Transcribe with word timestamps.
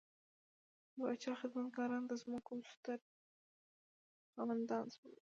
د 0.95 0.97
پاچا 0.97 1.33
خدمتګاران 1.41 2.03
د 2.07 2.11
ځمکو 2.21 2.53
ستر 2.71 2.99
خاوندان 4.33 4.85
شول. 4.95 5.13